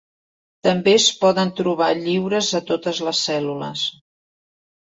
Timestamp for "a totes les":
2.61-3.23